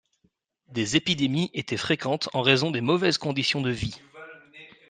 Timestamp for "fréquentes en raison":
1.77-2.71